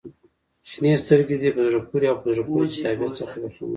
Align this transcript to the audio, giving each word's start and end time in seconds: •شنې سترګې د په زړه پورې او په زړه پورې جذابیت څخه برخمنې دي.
•شنې 0.69 0.91
سترګې 1.03 1.35
د 1.41 1.45
په 1.55 1.61
زړه 1.67 1.79
پورې 1.89 2.05
او 2.11 2.17
په 2.21 2.27
زړه 2.33 2.43
پورې 2.47 2.65
جذابیت 2.73 3.11
څخه 3.19 3.35
برخمنې 3.41 3.67
دي. 3.67 3.69